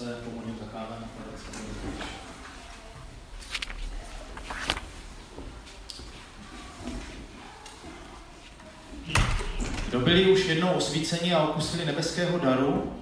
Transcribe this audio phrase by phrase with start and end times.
[0.00, 1.44] se pomodlím za kámen a se
[9.88, 12.92] Kdo byli už jednou osvíceni a okusili nebeského daru,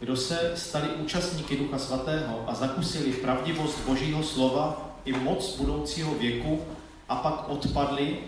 [0.00, 6.64] kdo se stali účastníky Ducha Svatého a zakusili pravdivost Božího slova i moc budoucího věku
[7.08, 8.18] a pak odpadli,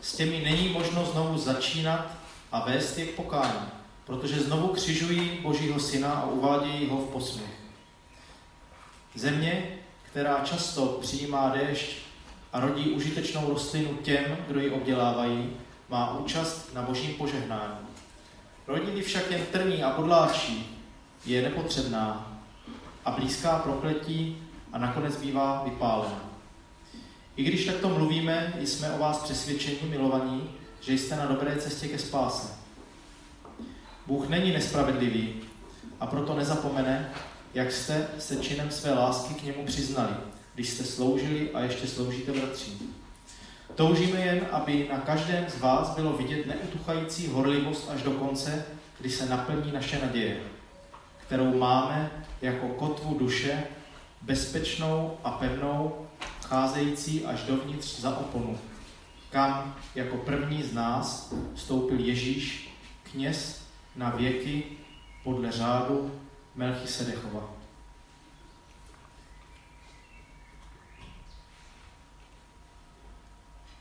[0.00, 2.06] s těmi není možno znovu začínat
[2.52, 3.68] a vést je k pokání,
[4.06, 7.59] protože znovu křižují Božího Syna a uvádějí ho v posměch.
[9.14, 9.68] Země,
[10.02, 11.96] která často přijímá déšť
[12.52, 15.50] a rodí užitečnou rostlinu těm, kdo ji obdělávají,
[15.88, 17.78] má účast na božím požehnání.
[18.66, 20.76] Rodí však jen trní a podláčí,
[21.26, 22.36] je nepotřebná
[23.04, 24.42] a blízká prokletí
[24.72, 26.20] a nakonec bývá vypálena.
[27.36, 31.98] I když takto mluvíme, jsme o vás přesvědčení, milovaní, že jste na dobré cestě ke
[31.98, 32.48] spáse.
[34.06, 35.34] Bůh není nespravedlivý
[36.00, 37.12] a proto nezapomene,
[37.54, 40.12] jak jste se činem své lásky k němu přiznali,
[40.54, 42.94] když jste sloužili a ještě sloužíte bratřím.
[43.74, 48.64] Toužíme jen, aby na každém z vás bylo vidět neutuchající horlivost až do konce,
[49.00, 50.40] kdy se naplní naše naděje,
[51.26, 52.10] kterou máme
[52.42, 53.62] jako kotvu duše,
[54.22, 56.06] bezpečnou a pevnou,
[56.44, 58.58] cházející až dovnitř za oponu,
[59.30, 63.62] kam jako první z nás vstoupil Ježíš, kněz
[63.96, 64.62] na věky
[65.24, 66.10] podle řádu
[66.54, 67.50] Melchisedechova.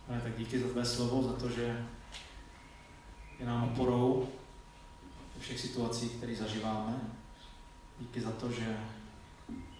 [0.08, 1.88] Pane, tak díky za tvé slovo, za to, že
[3.40, 4.30] je nám oporou
[5.36, 7.00] ve všech situacích, které zažíváme.
[8.00, 8.78] Díky za to, že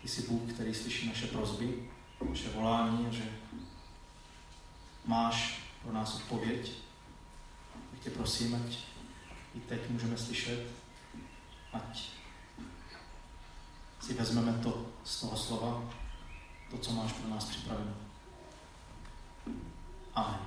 [0.02, 1.90] ty jsi Bůh, který slyší naše prozby,
[2.30, 3.24] naše volání, že
[5.06, 6.72] máš pro nás odpověď.
[7.92, 8.78] Tak tě prosím, ať
[9.56, 10.72] i teď můžeme slyšet,
[11.74, 12.19] ať
[14.00, 15.84] si vezmeme to z toho slova,
[16.72, 17.92] to, co máš pro nás připraveno.
[20.16, 20.40] Amen.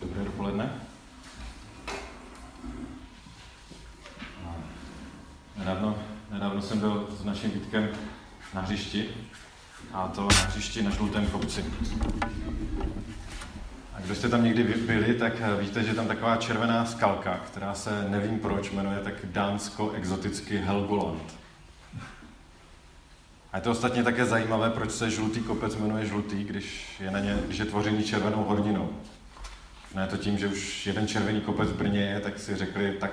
[0.00, 0.80] Dobré dopoledne.
[5.56, 5.98] Nedávno,
[6.30, 8.09] nedávno jsem byl s naším Vítkem
[8.54, 9.08] na hřišti,
[9.92, 11.64] a to na hřišti na Žlutém kopci.
[13.94, 17.74] A kdo jste tam někdy byli, tak víte, že je tam taková červená skalka, která
[17.74, 21.40] se nevím proč jmenuje tak dánsko-exoticky Helgoland.
[23.52, 27.20] A je to ostatně také zajímavé, proč se žlutý kopec jmenuje žlutý, když je, na
[27.20, 28.90] ně, když je tvořený červenou horninou.
[29.94, 33.10] Ne to tím, že už jeden červený kopec v Brně je, tak si řekli, tak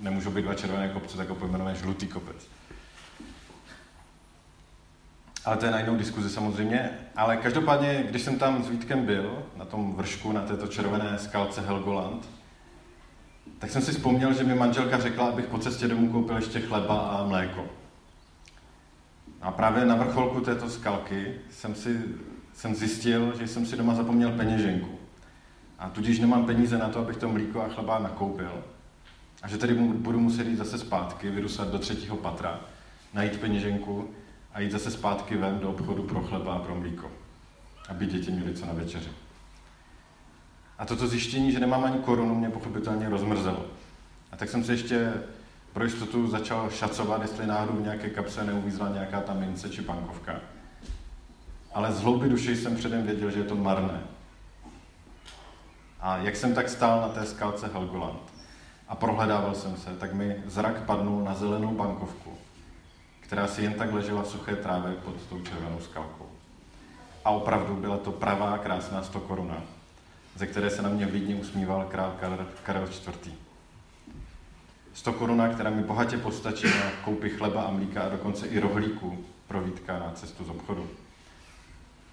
[0.00, 2.36] nemůžou být dva červené kopce, tak ho pojmenujeme žlutý kopec.
[5.46, 6.90] Ale to je na jinou diskuzi samozřejmě.
[7.16, 11.60] Ale každopádně, když jsem tam s Vítkem byl, na tom vršku, na této červené skalce
[11.60, 12.28] Helgoland,
[13.58, 16.98] tak jsem si vzpomněl, že mi manželka řekla, abych po cestě domů koupil ještě chleba
[16.98, 17.66] a mléko.
[19.42, 22.04] A právě na vrcholku této skalky jsem, si,
[22.54, 24.98] jsem zjistil, že jsem si doma zapomněl peněženku.
[25.78, 28.64] A tudíž nemám peníze na to, abych to mlíko a chleba nakoupil.
[29.42, 32.60] A že tedy budu muset jít zase zpátky, vyrusat do třetího patra,
[33.14, 34.10] najít peněženku
[34.56, 37.10] a jít zase zpátky ven do obchodu pro chleba a pro mlíko,
[37.88, 39.10] aby děti měly co na večeři.
[40.78, 43.66] A toto zjištění, že nemám ani korunu, mě pochopitelně rozmrzelo.
[44.32, 45.12] A tak jsem se ještě
[45.72, 50.40] pro jistotu začal šacovat, jestli náhodou v nějaké kapse neuvízla nějaká ta mince či bankovka.
[51.72, 54.00] Ale z hlouby duše jsem předem věděl, že je to marné.
[56.00, 58.32] A jak jsem tak stál na té skalce Helgoland
[58.88, 62.35] a prohledával jsem se, tak mi zrak padnul na zelenou bankovku,
[63.26, 66.28] která si jen tak ležela v suché trávě pod tou červenou skalkou.
[67.24, 69.62] A opravdu byla to pravá krásná 100 koruna,
[70.34, 72.16] ze které se na mě vidně usmíval král
[72.62, 73.32] Karel IV.
[74.94, 79.24] 100 koruna, která mi bohatě postačí na koupy chleba a mlíka a dokonce i rohlíku
[79.48, 80.90] pro Vítka na cestu z obchodu.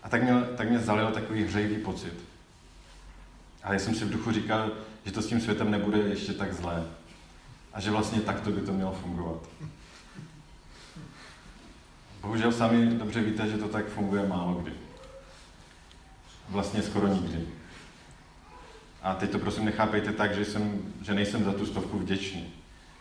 [0.04, 2.14] A tak mě, tak mě zalil takový hřejivý pocit.
[3.64, 4.72] Ale já jsem si v duchu říkal,
[5.06, 6.84] že to s tím světem nebude ještě tak zlé.
[7.74, 9.40] A že vlastně takto by to mělo fungovat.
[12.24, 14.72] Bohužel sami dobře víte, že to tak funguje málo kdy.
[16.50, 17.48] Vlastně skoro nikdy.
[19.02, 22.54] A teď to prosím nechápejte tak, že, jsem, že nejsem za tu stovku vděčný.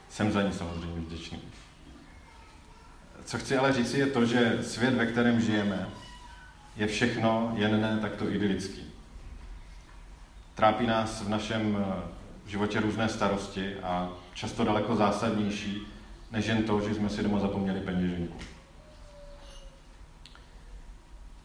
[0.08, 1.38] Jsem za ní samozřejmě vděčný.
[3.24, 5.88] Co chci ale říct je to, že svět, ve kterém žijeme,
[6.76, 8.82] je všechno jen ne takto idylický.
[10.54, 15.86] Trápí nás v našem eh, životě různé starosti a často daleko zásadnější,
[16.32, 18.51] než jen to, že jsme si doma zapomněli peněženku.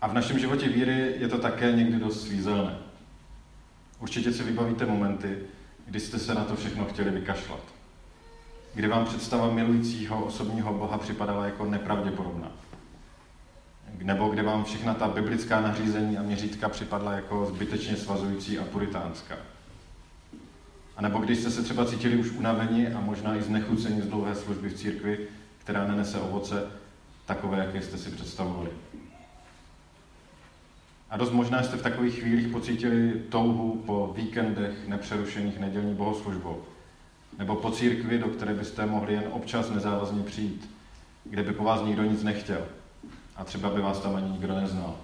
[0.02, 2.78] A v našem životě víry je to také někdy dost svízelné.
[4.00, 5.38] Určitě si vybavíte momenty,
[5.86, 7.60] kdy jste se na to všechno chtěli vykašlat.
[8.74, 12.52] Kdy vám představa milujícího osobního Boha připadala jako nepravděpodobná.
[14.04, 19.36] Nebo kde vám všechna ta biblická nařízení a měřítka připadla jako zbytečně svazující a puritánská.
[20.98, 24.36] A nebo když jste se třeba cítili už unaveni a možná i znechuceni z dlouhé
[24.36, 25.28] služby v církvi,
[25.58, 26.64] která nenese ovoce
[27.26, 28.70] takové, jaké jste si představovali.
[31.10, 36.64] A dost možná jste v takových chvílích pocítili touhu po víkendech nepřerušených nedělní bohoslužbou.
[37.38, 40.70] Nebo po církvi, do které byste mohli jen občas nezávazně přijít,
[41.24, 42.66] kde by po vás nikdo nic nechtěl.
[43.36, 44.96] A třeba by vás tam ani nikdo neznal.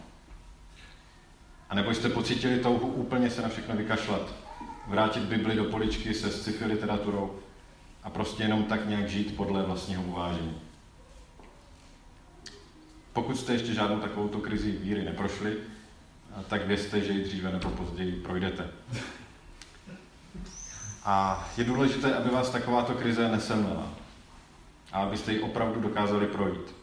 [1.70, 4.34] A nebo jste pocítili touhu úplně se na všechno vykašlat,
[4.88, 7.36] vrátit Bibli do poličky se sci-fi literaturou
[8.04, 10.58] a prostě jenom tak nějak žít podle vlastního uvážení.
[13.14, 15.58] Pokud jste ještě žádnou takovouto krizi víry neprošli,
[16.48, 18.70] tak vězte, že ji dříve nebo později projdete.
[21.04, 23.90] A je důležité, aby vás takováto krize nesemlela.
[24.92, 26.76] A abyste ji opravdu dokázali projít.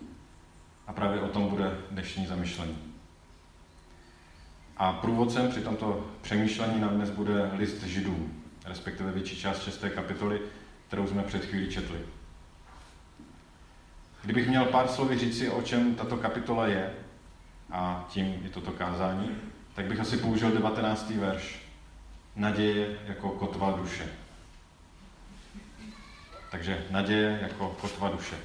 [0.86, 2.78] A právě o tom bude dnešní zamyšlení.
[4.76, 10.40] A průvodcem při tomto přemýšlení nám dnes bude list Židům, respektive větší část šesté kapitoly,
[10.88, 11.98] kterou jsme před chvílí četli.
[14.22, 16.94] Kdybych měl pár slovy říci, o čem tato kapitola je,
[17.72, 19.36] a tím je toto kázání,
[19.74, 21.10] tak bych asi použil 19.
[21.10, 21.58] verš.
[22.36, 24.08] Naděje jako kotva duše.
[26.50, 28.36] Takže naděje jako kotva duše.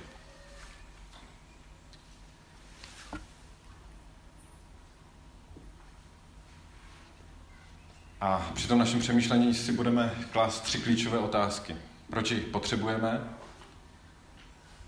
[8.22, 11.76] A při tom našem přemýšlení si budeme klást tři klíčové otázky.
[12.10, 13.22] Proč ji potřebujeme?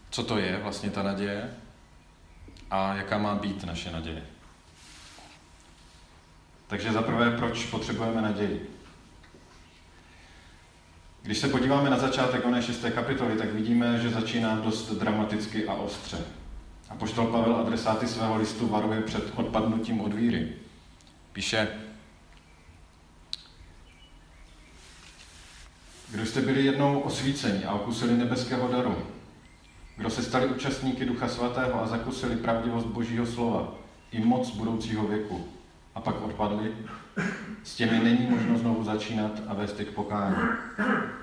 [0.09, 1.53] Co to je vlastně ta naděje?
[2.71, 4.23] A jaká má být naše naděje?
[6.67, 8.77] Takže za prvé, proč potřebujeme naději?
[11.21, 15.73] Když se podíváme na začátek oné šesté kapitoly, tak vidíme, že začíná dost dramaticky a
[15.73, 16.17] ostře.
[16.89, 20.53] A poštol Pavel adresáty svého listu varuje před odpadnutím od víry.
[21.33, 21.67] Píše,
[26.11, 29.07] kdo jste byli jednou osvíceni a okusili nebeského daru,
[29.97, 33.73] kdo se stali účastníky Ducha Svatého a zakusili pravdivost Božího slova
[34.11, 35.47] i moc budoucího věku,
[35.95, 36.73] a pak odpadli,
[37.63, 40.35] s těmi není možno znovu začínat a vést k pokání,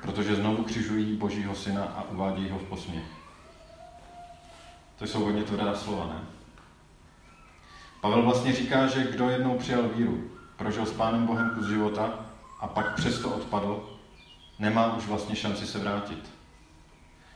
[0.03, 3.05] protože znovu křižují Božího syna a uvádějí ho v posměch.
[4.99, 6.21] To jsou hodně tvrdá slova, ne?
[8.01, 12.19] Pavel vlastně říká, že kdo jednou přijal víru, prožil s Pánem Bohem kus života
[12.61, 13.99] a pak přesto odpadl,
[14.59, 16.31] nemá už vlastně šanci se vrátit.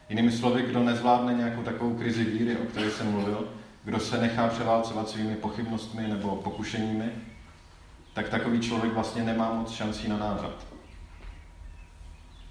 [0.08, 3.48] Jinými slovy, kdo nezvládne nějakou takovou krizi víry, o které jsem mluvil,
[3.84, 7.10] kdo se nechá převálcovat svými pochybnostmi nebo pokušeními,
[8.14, 10.66] tak takový člověk vlastně nemá moc šancí na návrat.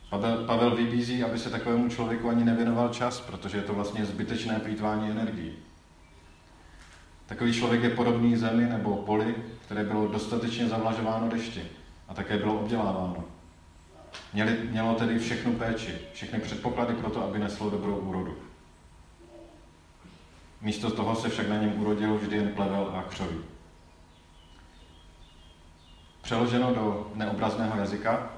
[0.10, 4.60] Pavel, Pavel vybízí, aby se takovému člověku ani nevěnoval čas, protože je to vlastně zbytečné
[4.60, 5.54] plýtvání energií.
[7.26, 11.64] Takový člověk je podobný zemi nebo poli, které bylo dostatečně zavlažováno dešti
[12.08, 13.37] a také bylo obděláváno.
[14.34, 18.38] Měli, mělo tedy všechnu péči, všechny předpoklady pro to, aby neslo dobrou úrodu.
[20.62, 23.38] Místo toho se však na něm urodil vždy jen plevel a křoví.
[26.22, 28.30] Přeloženo do neobrazného jazyka,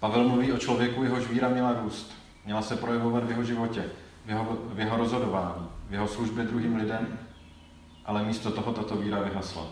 [0.00, 2.12] Pavel mluví o člověku, jehož víra měla růst,
[2.44, 3.84] měla se projevovat v jeho životě,
[4.24, 7.18] v jeho, v jeho rozhodování, v jeho službě druhým lidem,
[8.04, 9.66] ale místo toho tato víra vyhasla.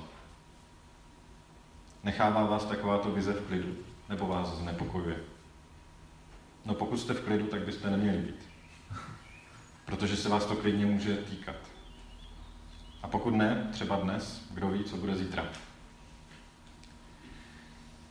[2.05, 3.75] Nechává vás takováto vize v klidu,
[4.09, 5.17] nebo vás znepokojuje?
[6.65, 8.57] No pokud jste v klidu, tak byste neměli být
[9.87, 11.57] protože se vás to klidně může týkat.
[13.03, 15.45] A pokud ne, třeba dnes, kdo ví, co bude zítra.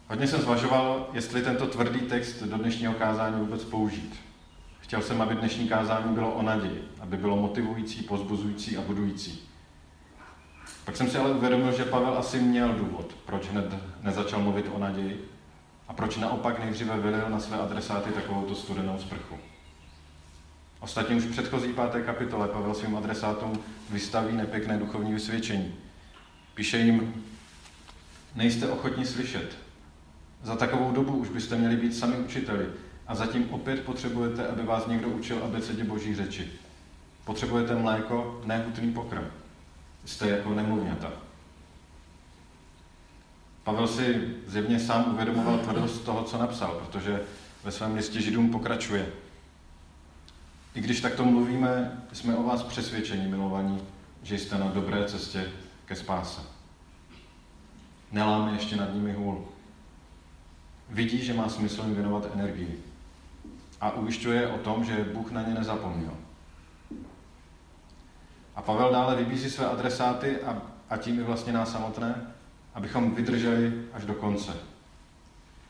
[0.07, 4.15] Hodně jsem zvažoval, jestli tento tvrdý text do dnešního kázání vůbec použít.
[4.79, 9.49] Chtěl jsem, aby dnešní kázání bylo o naději, aby bylo motivující, pozbuzující a budující.
[10.85, 14.79] Pak jsem si ale uvědomil, že Pavel asi měl důvod, proč hned nezačal mluvit o
[14.79, 15.34] naději
[15.87, 19.37] a proč naopak nejdříve vylil na své adresáty takovouto studenou sprchu.
[20.79, 25.73] Ostatně už v předchozí páté kapitole Pavel svým adresátům vystaví nepěkné duchovní vysvědčení.
[26.55, 27.23] Píše jim,
[28.35, 29.57] nejste ochotni slyšet.
[30.43, 32.65] Za takovou dobu už byste měli být sami učiteli
[33.07, 36.51] a zatím opět potřebujete, aby vás někdo učil abecedě boží řeči.
[37.25, 39.25] Potřebujete mléko, ne hutný pokrm.
[40.05, 41.24] Jste jako nemluvňata.
[43.65, 47.21] Pavel si zjevně sám uvědomoval tvrdost toho, co napsal, protože
[47.63, 49.05] ve svém listě Židům pokračuje–
[50.75, 53.81] i když takto mluvíme, jsme o vás přesvědčeni, milovaní,
[54.23, 55.51] že jste na dobré cestě
[55.85, 56.41] ke spáse.
[58.11, 59.45] Neláme ještě nad nimi hůl.
[60.89, 62.83] Vidí, že má smysl jim věnovat energii.
[63.81, 66.13] A ujišťuje o tom, že Bůh na ně nezapomněl.
[68.55, 72.34] A Pavel dále vybízí své adresáty a, a tím i vlastně nás samotné,
[72.75, 74.53] abychom vydrželi až do konce.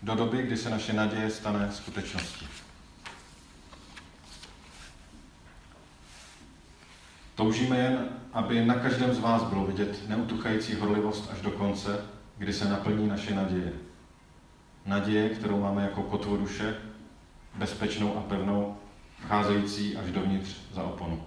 [0.01, 2.47] Do doby, kdy se naše naděje stane skutečností.
[7.35, 12.05] Toužíme jen, aby na každém z vás bylo vidět neutuchající horlivost až do konce,
[12.37, 13.73] kdy se naplní naše naděje.
[14.85, 16.77] Naděje, kterou máme jako kotvu duše,
[17.55, 18.77] bezpečnou a pevnou,
[19.19, 21.23] vcházející až dovnitř za oponu.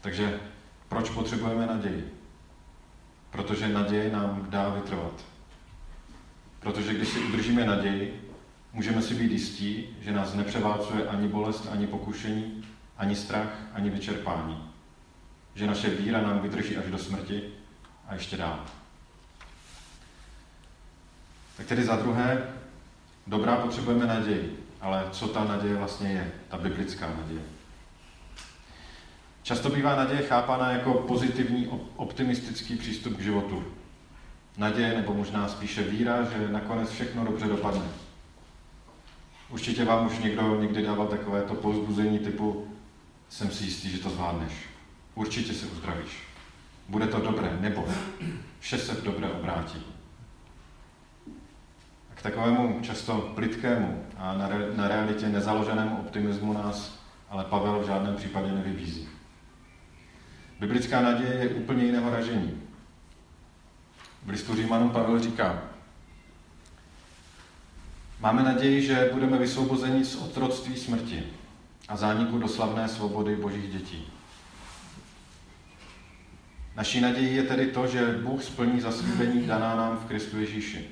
[0.00, 0.40] Takže
[0.88, 2.19] proč potřebujeme naději?
[3.30, 5.24] Protože naděje nám dá vytrvat.
[6.60, 8.30] Protože když si udržíme naději,
[8.72, 12.64] můžeme si být jistí, že nás nepřeválcuje ani bolest, ani pokušení,
[12.98, 14.70] ani strach, ani vyčerpání.
[15.54, 17.42] Že naše víra nám vydrží až do smrti
[18.08, 18.64] a ještě dál.
[21.56, 22.54] Tak tedy za druhé,
[23.26, 27.59] dobrá potřebujeme naději, ale co ta naděje vlastně je, ta biblická naděje?
[29.50, 33.64] Často bývá naděje chápána jako pozitivní, optimistický přístup k životu.
[34.58, 37.84] Naděje, nebo možná spíše víra, že nakonec všechno dobře dopadne.
[39.48, 42.68] Určitě vám už někdo někdy dával takové to povzbuzení typu
[43.28, 44.52] jsem si jistý, že to zvládneš.
[45.14, 46.22] Určitě se uzdravíš.
[46.88, 47.84] Bude to dobré, nebo
[48.60, 49.82] vše se v dobré obrátí.
[52.10, 54.36] A k takovému často plitkému a
[54.76, 59.08] na realitě nezaloženému optimismu nás ale Pavel v žádném případě nevybízí.
[60.60, 62.62] Biblická naděje je úplně jiného ražení.
[64.24, 65.62] V listu Římanům Pavel říká,
[68.20, 71.22] máme naději, že budeme vysvobozeni z otroctví smrti
[71.88, 74.08] a zániku do slavné svobody božích dětí.
[76.76, 80.88] Naší nadějí je tedy to, že Bůh splní zaslíbení daná nám v Kristu Ježíši.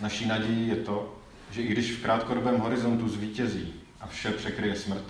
[0.00, 1.18] Naší nadějí je to,
[1.50, 5.04] že i když v krátkodobém horizontu zvítězí a vše překryje smrt,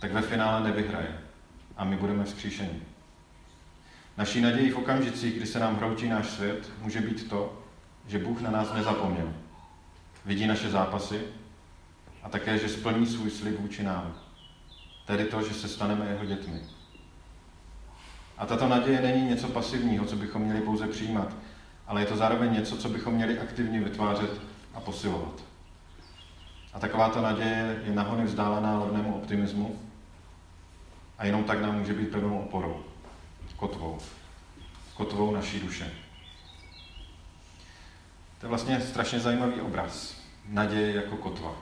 [0.00, 1.27] tak ve finále nevyhraje
[1.78, 2.82] a my budeme vzkříšeni.
[4.16, 7.62] Naší nadějí v okamžicích, kdy se nám hroutí náš svět, může být to,
[8.06, 9.32] že Bůh na nás nezapomněl.
[10.24, 11.20] Vidí naše zápasy
[12.22, 14.14] a také, že splní svůj slib vůči nám.
[15.06, 16.60] Tedy to, že se staneme jeho dětmi.
[18.38, 21.36] A tato naděje není něco pasivního, co bychom měli pouze přijímat,
[21.86, 24.40] ale je to zároveň něco, co bychom měli aktivně vytvářet
[24.74, 25.44] a posilovat.
[26.74, 29.87] A takováto naděje je nahony vzdálená levnému optimismu
[31.18, 32.84] a jenom tak nám může být pevnou oporou,
[33.56, 33.98] kotvou,
[34.94, 35.92] kotvou naší duše.
[38.40, 40.16] To je vlastně strašně zajímavý obraz.
[40.48, 41.54] Naděje jako kotva.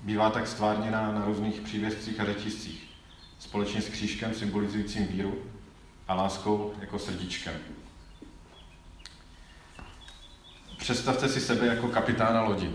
[0.00, 2.90] Bývá tak stvárněná na různých přívězcích a řetiscích,
[3.38, 5.42] společně s křížkem symbolizujícím víru
[6.08, 7.54] a láskou jako srdíčkem.
[10.78, 12.74] Představte si sebe jako kapitána lodi.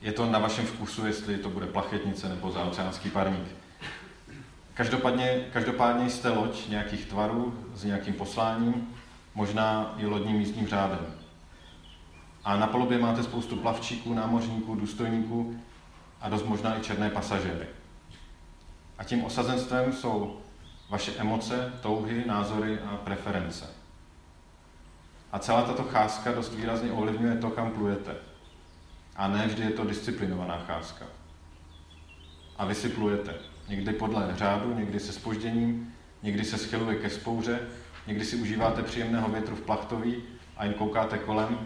[0.00, 3.48] Je to na vašem vkusu, jestli to bude plachetnice nebo zaoceánský parník.
[4.74, 8.94] Každopádně, každopádně jste loď nějakých tvarů s nějakým posláním,
[9.34, 11.14] možná i lodním místním řádem.
[12.44, 15.60] A na palubě máte spoustu plavčíků, námořníků, důstojníků
[16.20, 17.66] a dost možná i černé pasažéry.
[18.98, 20.40] A tím osazenstvem jsou
[20.90, 23.66] vaše emoce, touhy, názory a preference.
[25.32, 28.27] A celá tato cházka dost výrazně ovlivňuje to, kam plujete.
[29.18, 31.04] A ne vždy je to disciplinovaná cházka.
[32.56, 33.34] A vy si plujete.
[33.68, 37.60] Někdy podle řádu, někdy se spožděním, někdy se schyluje ke spouře,
[38.06, 40.22] někdy si užíváte příjemného větru v plachtoví
[40.56, 41.58] a jen koukáte kolem,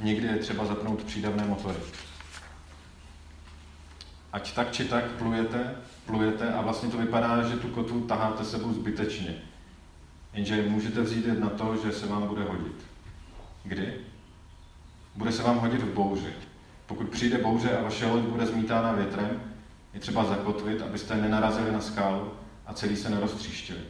[0.00, 1.78] někdy je třeba zapnout přídavné motory.
[4.32, 5.76] Ať tak či tak plujete,
[6.06, 9.42] plujete a vlastně to vypadá, že tu kotvu taháte sebou zbytečně.
[10.32, 12.86] Jenže můžete vzít na to, že se vám bude hodit.
[13.64, 13.94] Kdy?
[15.14, 16.34] Bude se vám hodit v bouři.
[16.86, 19.42] Pokud přijde bouře a vaše loď bude zmítána větrem,
[19.94, 22.32] je třeba zakotvit, abyste nenarazili na skálu
[22.66, 23.80] a celý se neroztříštili.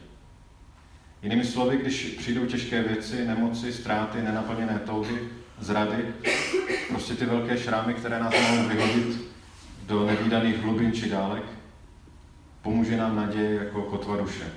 [1.21, 5.19] Jinými slovy, když přijdou těžké věci, nemoci, ztráty, nenaplněné touhy,
[5.59, 6.05] zrady,
[6.87, 9.21] prostě ty velké šrámy, které nás mohou vyhodit
[9.85, 11.43] do nevýdaných hlubin či dálek,
[12.61, 14.51] pomůže nám naděje jako kotva duše.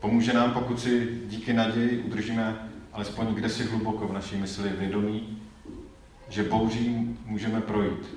[0.00, 5.42] Pomůže nám, pokud si díky naději udržíme alespoň kde si hluboko v naší mysli vědomí,
[6.34, 8.14] že bouří můžeme projít.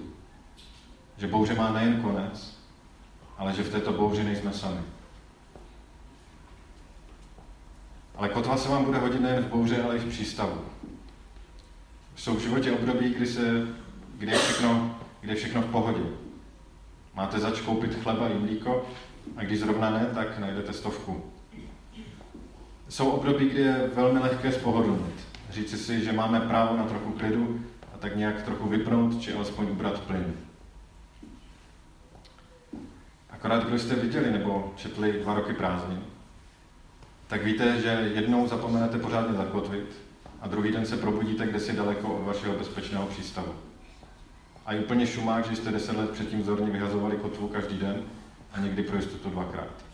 [1.18, 2.58] Že bouře má nejen konec,
[3.38, 4.80] ale že v této bouři nejsme sami.
[8.16, 10.62] Ale kotva se vám bude hodit nejen v bouře, ale i v přístavu.
[12.16, 13.68] Jsou v životě období, kdy, se,
[14.18, 16.04] kdy, je všechno, kdy je všechno v pohodě.
[17.14, 18.86] Máte zač koupit chleba i mlíko
[19.36, 21.24] a když zrovna ne, tak najdete stovku.
[22.90, 25.28] Jsou období, kdy je velmi lehké spohodlnit.
[25.50, 27.62] Říci si, že máme právo na trochu klidu
[27.98, 30.34] a tak nějak trochu vypnout, či alespoň ubrat plyn.
[33.30, 36.04] Akorát, kdo jste viděli nebo četli dva roky prázdnin,
[37.28, 40.02] tak víte, že jednou zapomenete pořádně zakotvit
[40.42, 43.54] a druhý den se probudíte kde si daleko od vašeho bezpečného přístavu.
[44.66, 48.04] A je úplně šumák, že jste deset let předtím vzorně vyhazovali kotvu každý den
[48.54, 49.86] a někdy pro jistotu dvakrát.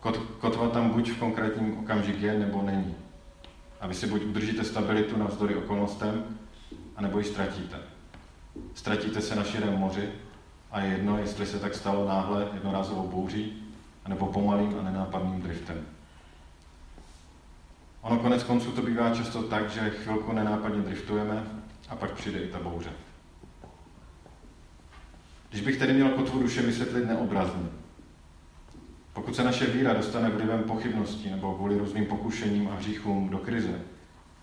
[0.00, 2.94] Kot, kotva tam buď v konkrétním okamžik je, nebo není.
[3.80, 6.24] A vy si buď udržíte stabilitu navzdory okolnostem,
[6.96, 7.76] anebo ji ztratíte.
[8.74, 10.12] Ztratíte se na širém moři
[10.70, 13.62] a je jedno, jestli se tak stalo náhle jednorázovou bouří,
[14.04, 15.86] anebo pomalým a nenápadným driftem.
[18.00, 21.44] Ono konec konců to bývá často tak, že chvilku nenápadně driftujeme
[21.88, 22.90] a pak přijde i ta bouře.
[25.50, 27.68] Když bych tedy měl kotvu duše vysvětlit neobrazně,
[29.12, 33.80] pokud se naše víra dostane vlivem pochybností nebo kvůli různým pokušením a hříchům do krize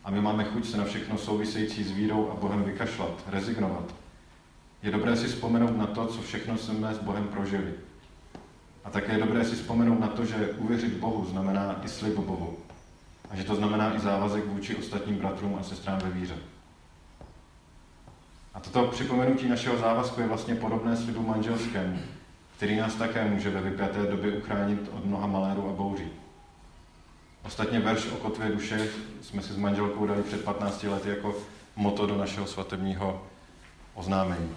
[0.03, 3.95] a my máme chuť se na všechno související s vírou a Bohem vykašlat, rezignovat,
[4.83, 7.73] je dobré si vzpomenout na to, co všechno jsme s Bohem prožili.
[8.83, 12.57] A také je dobré si vzpomenout na to, že uvěřit Bohu znamená i slib Bohu.
[13.29, 16.35] A že to znamená i závazek vůči ostatním bratrům a sestrám ve víře.
[18.53, 21.99] A toto připomenutí našeho závazku je vlastně podobné slibu manželskému,
[22.57, 26.07] který nás také může ve vypjaté době uchránit od mnoha malérů a bouří.
[27.43, 28.87] Ostatně verš o kotvě duše
[29.21, 31.35] jsme si s manželkou dali před 15 lety jako
[31.75, 33.27] moto do našeho svatebního
[33.93, 34.55] oznámení.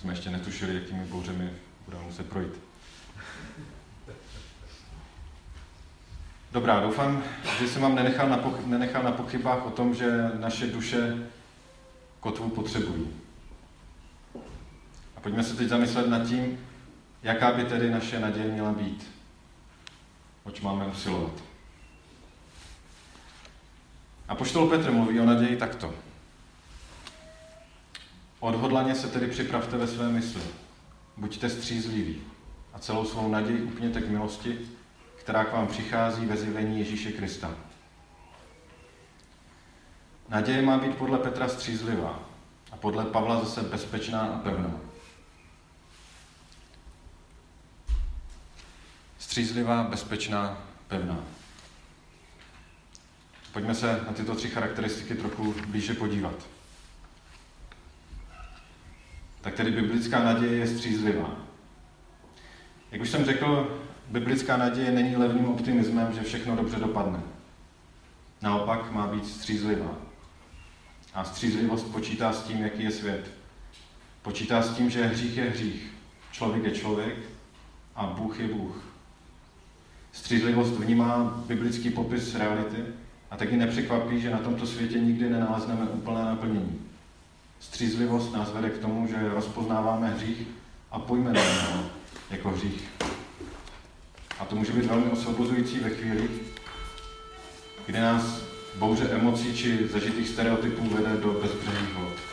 [0.00, 1.50] Jsme ještě netušili, jakými bouřemi
[1.84, 2.52] budeme muset projít.
[6.52, 7.22] Dobrá, doufám,
[7.58, 11.28] že jsem vám nenechal na, poch- nenechal na pochybách o tom, že naše duše
[12.20, 13.06] kotvu potřebují.
[15.16, 16.58] A pojďme se teď zamyslet nad tím,
[17.22, 19.10] jaká by tedy naše naděje měla být.
[20.44, 21.32] Oč máme usilovat.
[24.28, 25.94] A poštol Petr mluví o naději takto.
[28.40, 30.42] Odhodlaně se tedy připravte ve své mysli.
[31.16, 32.20] Buďte střízliví
[32.72, 34.58] a celou svou naději upněte k milosti,
[35.16, 37.54] která k vám přichází ve zjevení Ježíše Krista.
[40.28, 42.18] Naděje má být podle Petra střízlivá
[42.72, 44.70] a podle Pavla zase bezpečná a pevná.
[49.32, 51.18] Střízlivá, bezpečná, pevná.
[53.52, 56.34] Pojďme se na tyto tři charakteristiky trochu blíže podívat.
[59.40, 61.36] Tak tedy biblická naděje je střízlivá.
[62.90, 67.20] Jak už jsem řekl, biblická naděje není levným optimismem, že všechno dobře dopadne.
[68.42, 69.96] Naopak má být střízlivá.
[71.14, 73.30] A střízlivost počítá s tím, jaký je svět.
[74.22, 75.90] Počítá s tím, že hřích je hřích,
[76.32, 77.16] člověk je člověk
[77.94, 78.91] a Bůh je Bůh.
[80.12, 82.76] Střízlivost vnímá biblický popis reality
[83.30, 86.78] a taky nepřekvapí, že na tomto světě nikdy nenalezneme úplné naplnění.
[87.60, 90.46] Střízlivost nás vede k tomu, že rozpoznáváme hřích
[90.90, 91.82] a pojmenujeme ho
[92.30, 92.88] jako hřích.
[94.40, 96.28] A to může být velmi osvobozující ve chvíli,
[97.86, 98.42] kdy nás
[98.78, 102.31] bouře emocí či zažitých stereotypů vede do bezbřehých vod.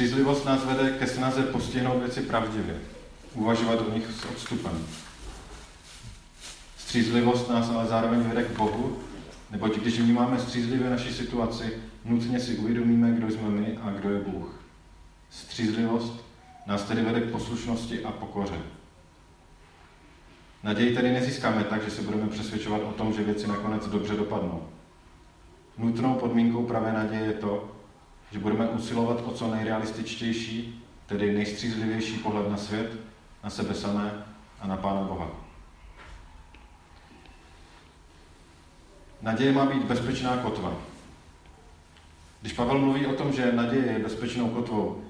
[0.00, 2.76] Střízlivost nás vede ke snaze postihnout věci pravdivě,
[3.34, 4.86] uvažovat o nich s odstupem.
[6.78, 8.98] Střízlivost nás ale zároveň vede k Bohu,
[9.50, 11.72] neboť když vnímáme střízlivě naši situaci,
[12.04, 14.60] nutně si uvědomíme, kdo jsme my a kdo je Bůh.
[15.30, 16.24] Střízlivost
[16.66, 18.58] nás tedy vede k poslušnosti a pokoře.
[20.62, 24.68] Naději tedy nezískáme tak, že se budeme přesvědčovat o tom, že věci nakonec dobře dopadnou.
[25.78, 27.69] Nutnou podmínkou pravé naděje je to,
[28.32, 32.96] že budeme usilovat o co nejrealističtější, tedy nejstřízlivější pohled na svět,
[33.44, 34.24] na sebe samé
[34.60, 35.30] a na Pána Boha.
[39.22, 40.76] Naděje má být bezpečná kotva.
[42.40, 45.04] Když Pavel mluví o tom, že naděje je bezpečnou kotvou,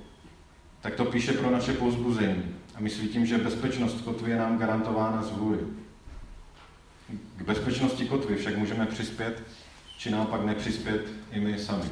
[0.81, 2.45] tak to píše pro naše pouzbuzení.
[2.75, 5.59] A myslí tím, že bezpečnost kotvy je nám garantována z vůli.
[7.37, 9.43] K bezpečnosti kotvy však můžeme přispět,
[9.99, 11.91] či naopak nepřispět i my sami.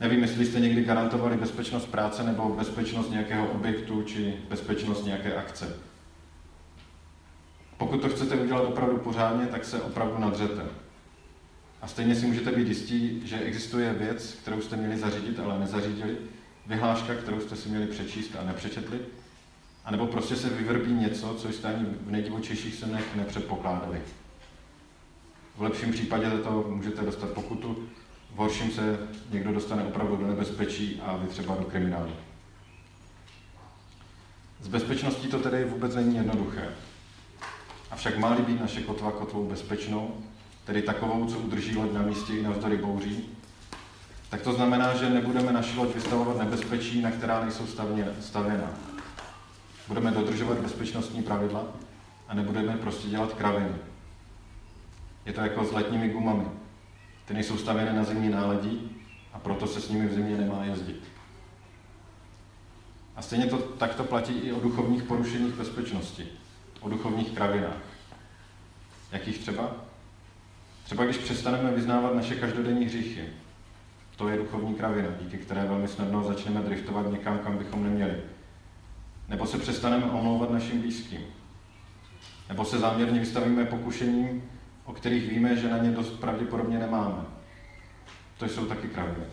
[0.00, 5.76] Nevím, jestli jste někdy garantovali bezpečnost práce nebo bezpečnost nějakého objektu či bezpečnost nějaké akce.
[7.76, 10.62] Pokud to chcete udělat opravdu pořádně, tak se opravdu nadřete.
[11.82, 16.16] A stejně si můžete být jistí, že existuje věc, kterou jste měli zařídit, ale nezařídili,
[16.66, 18.98] vyhláška, kterou jste si měli přečíst a nepřečetli,
[19.84, 24.00] A nebo prostě se vyvrbí něco, co jste ani v nejdivočejších snech nepředpokládali.
[25.56, 27.88] V lepším případě za to můžete dostat pokutu,
[28.34, 28.98] v horším se
[29.30, 32.12] někdo dostane opravdu do nebezpečí a vy třeba do kriminálu.
[34.60, 36.68] Z bezpečností to tedy vůbec není jednoduché.
[37.90, 40.14] Avšak má být naše kotva kotvou bezpečnou,
[40.64, 43.24] tedy takovou, co udrží loď na místě i navzdory bouří,
[44.28, 47.66] tak to znamená, že nebudeme naši loď vystavovat nebezpečí, na která nejsou
[48.20, 48.70] stavěna.
[49.88, 51.64] Budeme dodržovat bezpečnostní pravidla
[52.28, 53.74] a nebudeme prostě dělat kraviny.
[55.26, 56.44] Je to jako s letními gumami.
[57.30, 58.96] Ty nejsou stavěné na zimní náledí
[59.32, 61.02] a proto se s nimi v zimě nemá jezdit.
[63.16, 66.26] A stejně to takto platí i o duchovních porušeních bezpečnosti,
[66.80, 67.82] o duchovních kravinách.
[69.12, 69.76] Jakých třeba?
[70.84, 73.24] Třeba když přestaneme vyznávat naše každodenní hříchy.
[74.16, 78.16] To je duchovní kravina, díky které velmi snadno začneme driftovat někam, kam bychom neměli.
[79.28, 81.20] Nebo se přestaneme omlouvat našim blízkým.
[82.48, 84.42] Nebo se záměrně vystavíme pokušením,
[84.90, 87.24] o kterých víme, že na ně dost pravděpodobně nemáme.
[88.38, 89.24] To jsou taky kraviny.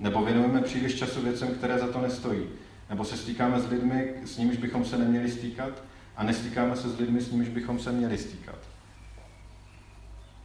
[0.00, 2.44] Nebo věnujeme příliš času věcem, které za to nestojí.
[2.90, 5.82] Nebo se stýkáme s lidmi, s nimiž bychom se neměli stýkat,
[6.16, 8.58] a nestýkáme se s lidmi, s nimiž bychom se měli stýkat.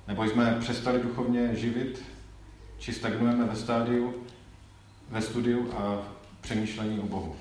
[0.08, 2.06] Nebo jsme přestali duchovně živit,
[2.78, 4.14] či stagnujeme ve stádiu,
[5.10, 6.08] ve studiu a
[6.42, 7.36] přemýšlení o Bohu.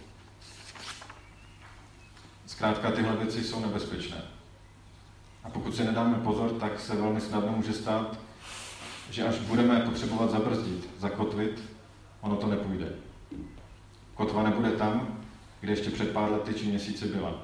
[2.47, 4.36] Zkrátka tyhle věci jsou nebezpečné.
[5.47, 8.19] A pokud si nedáme pozor, tak se velmi snadno může stát,
[9.11, 11.63] že až budeme potřebovat zabrzdit, zakotvit,
[12.21, 12.93] ono to nepůjde.
[14.15, 15.19] Kotva nebude tam,
[15.61, 17.35] kde ještě před pár lety či měsíci byla.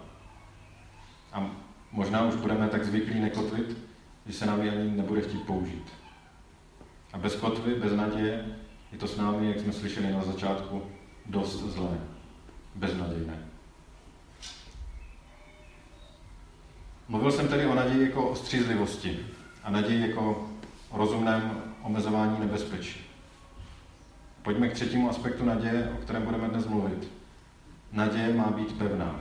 [1.32, 1.50] A
[1.92, 3.78] možná už budeme tak zvyklí nekotvit,
[4.26, 5.86] že se nám ji ani nebude chtít použít.
[7.12, 8.56] A bez kotvy, bez naděje,
[8.92, 10.82] je to s námi, jak jsme slyšeli na začátku,
[11.26, 11.98] dost zlé.
[12.74, 13.51] Beznadějné.
[17.12, 19.18] Mluvil jsem tedy o naději jako o střízlivosti
[19.62, 20.48] a naději jako
[20.90, 23.00] o rozumném omezování nebezpečí.
[24.42, 27.08] Pojďme k třetímu aspektu naděje, o kterém budeme dnes mluvit.
[27.92, 29.20] Naděje má být pevná.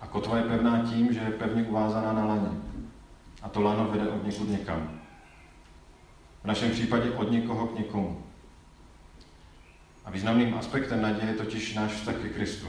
[0.00, 2.50] A kotva je pevná tím, že je pevně uvázaná na laně.
[3.42, 5.00] A to lano vede od někud někam.
[6.42, 8.22] V našem případě od někoho k někomu.
[10.04, 12.66] A významným aspektem naděje je totiž náš vztah ke Kristu.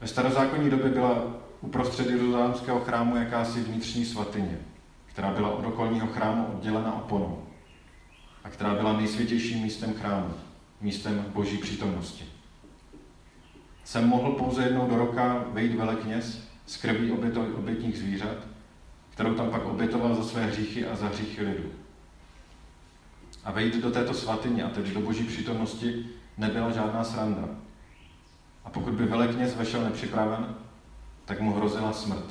[0.00, 1.24] Ve starozákonní době byla
[1.60, 4.58] uprostřed jeruzalémského chrámu jakási vnitřní svatyně,
[5.06, 7.44] která byla od okolního chrámu oddělena oponou
[8.44, 10.34] a která byla nejsvětějším místem chrámu,
[10.80, 12.24] místem boží přítomnosti.
[13.84, 17.12] Sem mohl pouze jednou do roka vejít velekněz z krví
[17.56, 18.36] obětních zvířat,
[19.10, 21.70] kterou tam pak obětoval za své hříchy a za hříchy lidu.
[23.44, 26.06] A vejít do této svatyně, a tedy do boží přítomnosti,
[26.38, 27.48] nebyla žádná sranda.
[28.68, 30.54] A pokud by velekněz vešel nepřipraven,
[31.24, 32.24] tak mu hrozila smrt.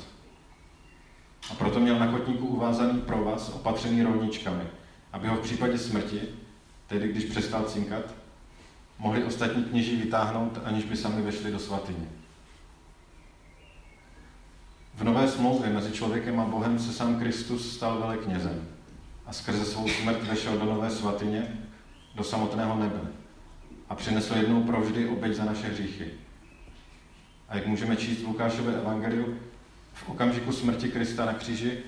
[1.50, 4.62] A proto měl na kotníku uvázaný provaz opatřený rovničkami,
[5.12, 6.20] aby ho v případě smrti,
[6.86, 8.14] tedy když přestal cinkat,
[8.98, 12.08] mohli ostatní kněží vytáhnout, aniž by sami vešli do svatyně.
[14.94, 18.68] V nové smlouvě mezi člověkem a Bohem se sám Kristus stal veleknězem
[19.26, 21.58] a skrze svou smrt vešel do nové svatyně,
[22.14, 23.00] do samotného nebe
[23.88, 26.27] a přinesl jednou provždy oběť za naše hříchy.
[27.48, 29.38] A jak můžeme číst v Lukášově evangeliu,
[29.92, 31.78] v okamžiku smrti Krista na kříži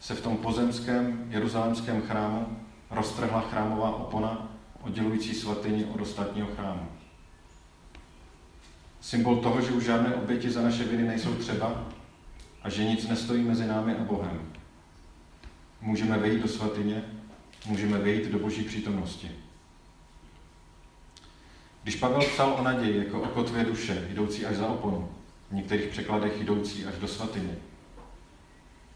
[0.00, 2.56] se v tom pozemském jeruzalémském chrámu
[2.90, 4.48] roztrhla chrámová opona
[4.82, 6.88] oddělující svatyni od ostatního chrámu.
[9.00, 11.84] Symbol toho, že už žádné oběti za naše viny nejsou třeba
[12.62, 14.52] a že nic nestojí mezi námi a Bohem.
[15.80, 17.04] Můžeme vejít do svatyně,
[17.66, 19.30] můžeme vejít do boží přítomnosti.
[21.82, 25.08] Když Pavel psal o naději jako o kotvě duše, jdoucí až za oponu,
[25.50, 27.56] v některých překladech jdoucí až do svatyně,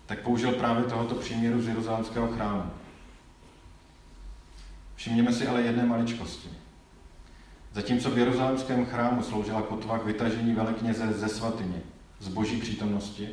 [0.07, 2.71] tak použil právě tohoto příměru z jeruzalémského chrámu.
[4.97, 6.49] Všimněme si ale jedné maličkosti.
[7.73, 11.83] Zatímco v jeruzalémském chrámu sloužila kotva k vytažení velekněze ze svatyně,
[12.21, 13.29] z boží přítomnosti,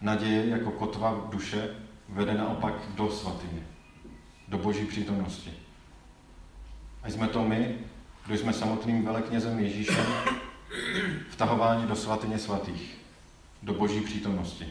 [0.00, 1.76] naděje jako kotva duše
[2.08, 3.66] vede naopak do svatyně,
[4.48, 5.52] do boží přítomnosti.
[7.02, 7.78] A jsme to my,
[8.26, 10.06] kdo jsme samotným veleknězem Ježíšem,
[11.30, 12.98] vtahování do svatyně svatých,
[13.62, 14.66] do boží přítomnosti.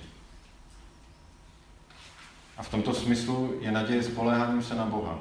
[2.58, 5.20] A v tomto smyslu je naděje spoléháním se na Boha.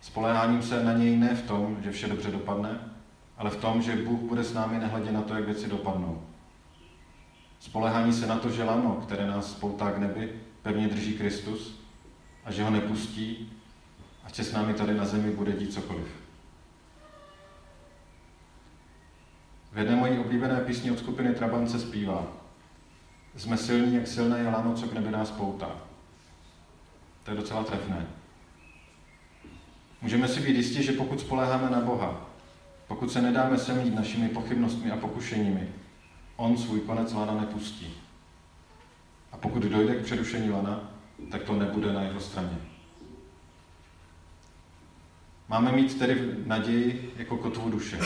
[0.00, 2.80] Spoléháním se na něj ne v tom, že vše dobře dopadne,
[3.36, 6.22] ale v tom, že Bůh bude s námi nehledě na to, jak věci dopadnou.
[7.60, 11.80] Spolehání se na to, že lano, které nás spoutá k nebi, pevně drží Kristus
[12.44, 13.52] a že ho nepustí,
[14.24, 16.27] ať se s námi tady na zemi bude dít cokoliv.
[19.78, 22.26] V jedné mojí oblíbené písni od skupiny Trabant se zpívá
[23.36, 25.70] Jsme silní, jak silné je lano, co k nebi nás poutá.
[27.24, 28.06] To je docela trefné.
[30.02, 32.26] Můžeme si být jistí, že pokud spoléháme na Boha,
[32.88, 35.68] pokud se nedáme semlít našimi pochybnostmi a pokušeními,
[36.36, 37.94] On svůj konec lana nepustí.
[39.32, 40.90] A pokud dojde k přerušení lana,
[41.30, 42.58] tak to nebude na jeho straně.
[45.48, 47.98] Máme mít tedy naději jako kotvu duše.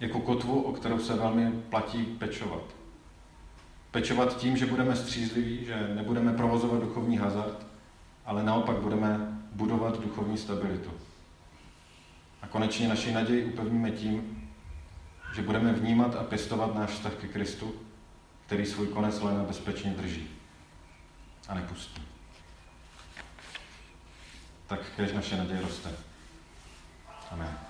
[0.00, 2.62] Jako kotvu, o kterou se velmi platí pečovat.
[3.90, 7.66] Pečovat tím, že budeme střízliví, že nebudeme provozovat duchovní hazard,
[8.26, 10.90] ale naopak budeme budovat duchovní stabilitu.
[12.42, 14.48] A konečně naši naději upevníme tím,
[15.34, 17.74] že budeme vnímat a pěstovat náš vztah ke Kristu,
[18.46, 20.28] který svůj konec lena bezpečně drží
[21.48, 22.02] a nepustí.
[24.66, 25.90] Tak kež naše naděje roste.
[27.30, 27.69] Amen.